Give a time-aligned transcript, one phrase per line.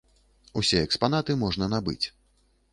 [0.61, 2.03] Усе экспанаты можна набыць.